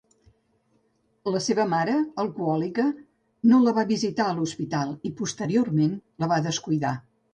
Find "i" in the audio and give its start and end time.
5.11-5.13